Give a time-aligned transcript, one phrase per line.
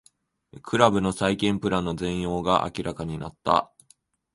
[0.63, 3.71] クラブの再建プランの全容が明らかになった